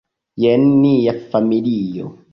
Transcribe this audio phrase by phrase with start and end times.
[0.43, 2.13] Jen nia familio.